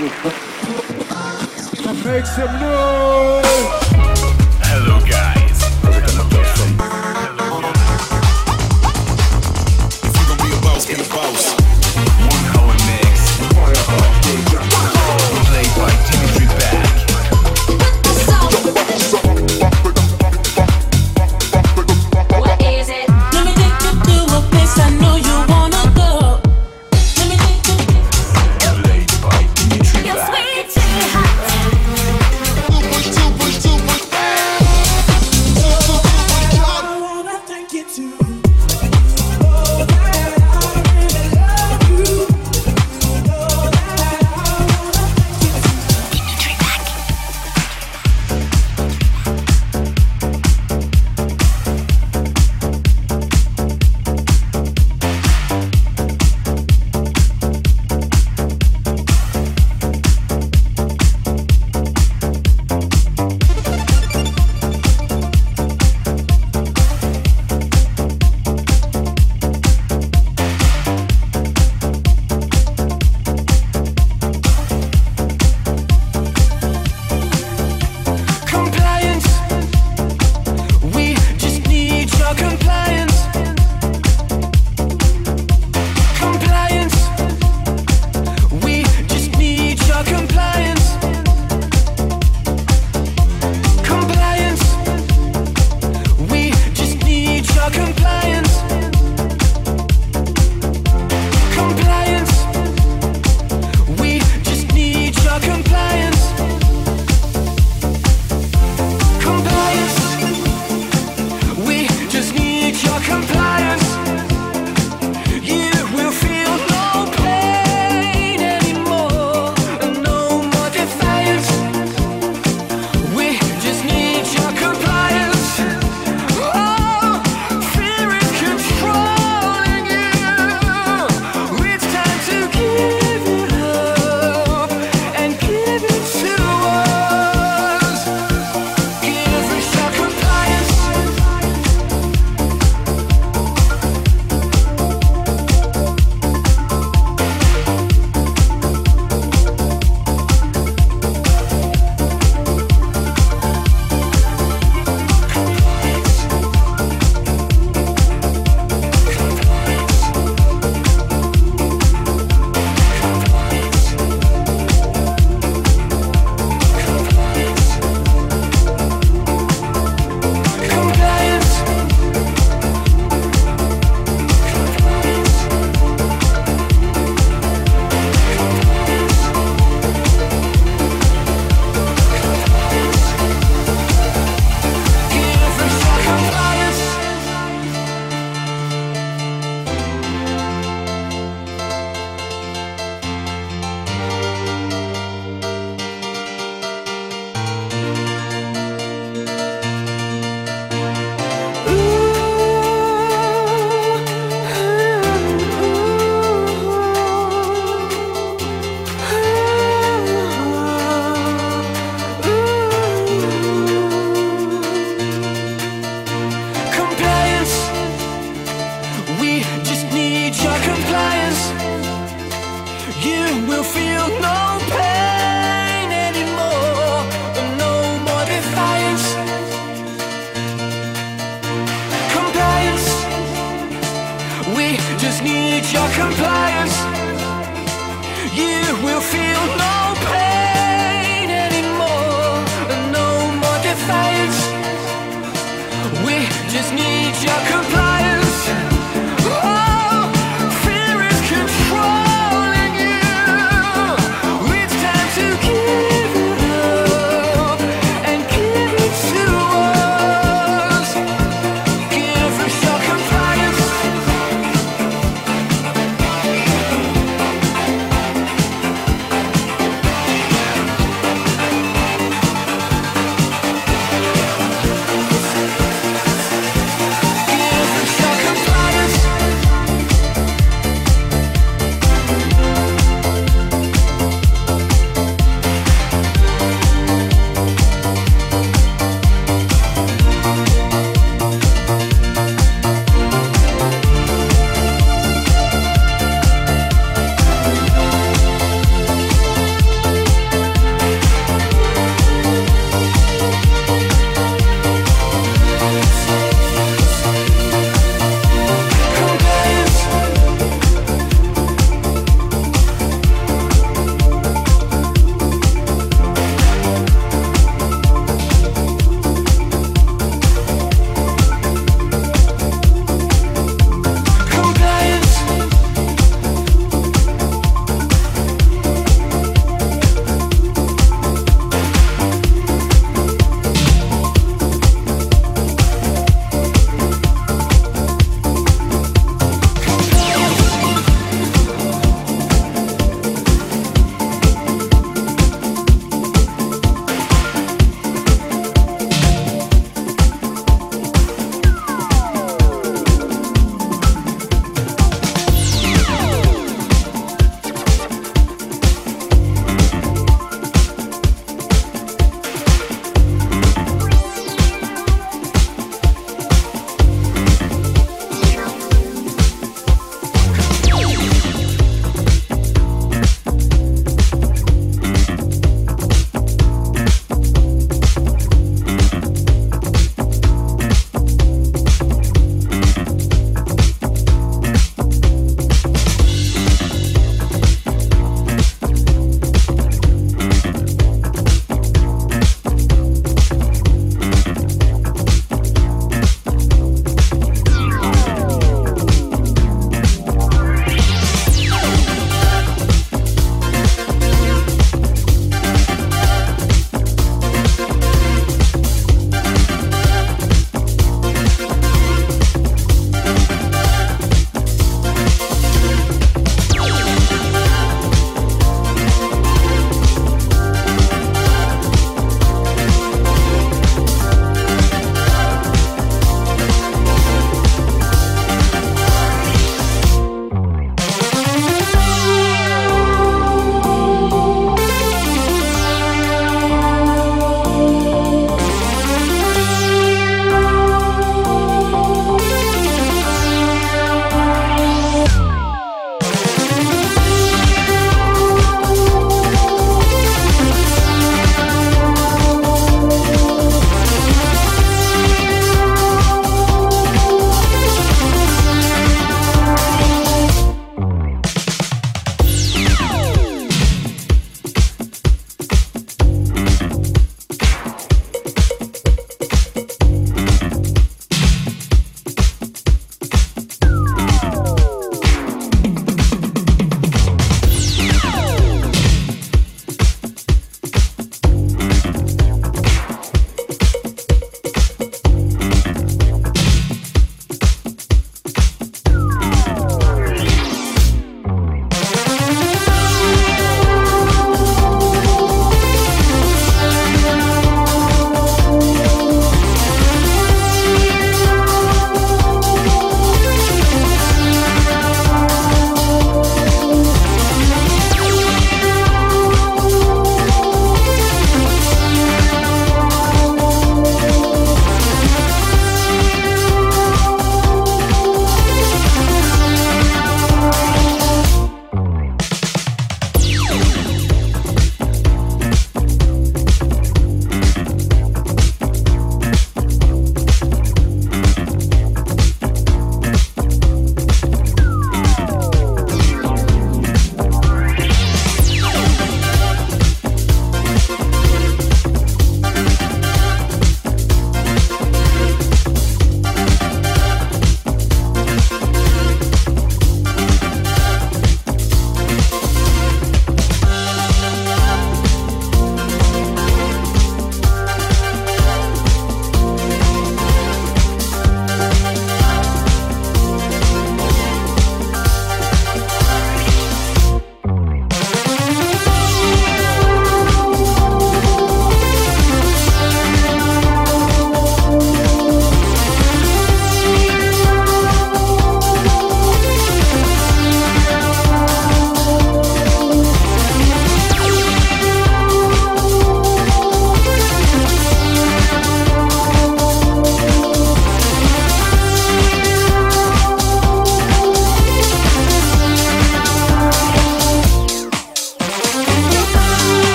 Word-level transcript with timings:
Make 0.00 0.14
some 2.24 2.58
noise. 2.58 3.79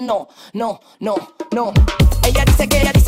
no, 0.00 0.28
no, 0.52 0.80
no, 1.00 1.14
no. 1.50 1.72
Ella 2.24 2.44
dice 2.44 2.68
que 2.68 2.80
ella 2.80 2.92
dice 2.92 3.01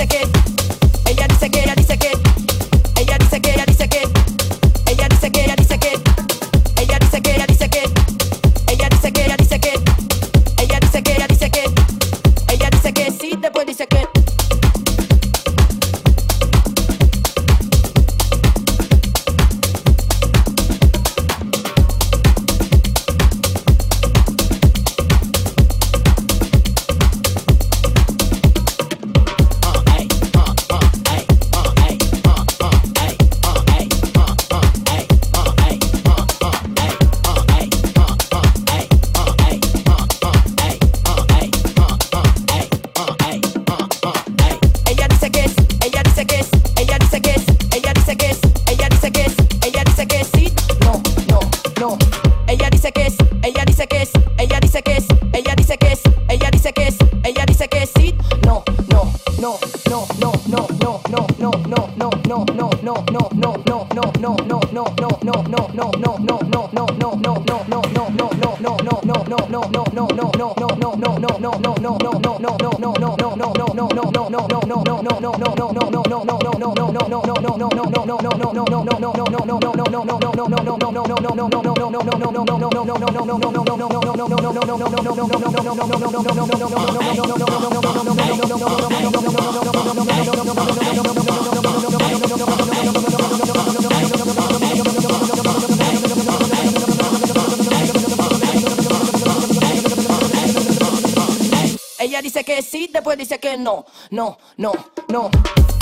Ella 101.98 102.20
dice 102.20 102.44
que 102.44 102.60
sí, 102.60 102.90
después 102.92 103.16
dice 103.16 103.38
que 103.40 103.56
no, 103.56 103.86
no, 104.10 104.36
no, 104.58 104.72
no. 105.08 105.30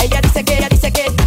Ella 0.01 0.21
dice 0.21 0.45
que, 0.45 0.57
ella 0.57 0.69
dice 0.69 0.93
que 0.93 1.22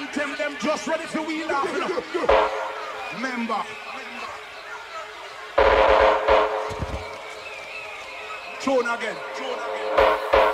anthem, 0.00 0.34
them 0.36 0.56
just 0.60 0.86
ready 0.86 1.06
to 1.08 1.22
wheel 1.22 1.50
off. 1.50 1.64
Member. 3.20 3.62
Tune 8.60 8.88
again. 8.88 9.16
Tune 9.36 9.46
again. 9.48 10.49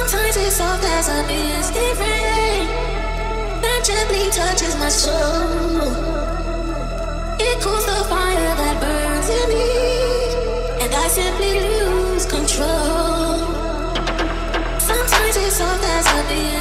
Sometimes 0.00 0.36
it's 0.38 0.56
soft 0.56 0.82
as 0.82 1.08
a 1.10 1.22
misty 1.26 1.92
rain 2.00 2.66
that 3.60 3.80
gently 3.84 4.30
touches 4.30 4.74
my 4.78 4.88
soul. 4.88 5.82
It 7.38 7.60
cools 7.60 7.84
the 7.84 8.02
fire 8.08 8.54
that 8.60 8.80
burns 8.80 9.28
in 9.28 9.46
me, 9.52 9.68
and 10.82 10.94
I 10.94 11.06
simply 11.06 11.60
lose 11.60 12.24
control. 12.24 13.44
Sometimes 14.80 15.36
it's 15.36 15.56
soft 15.56 15.84
as 15.84 16.06
a 16.06 16.20
misty 16.32 16.59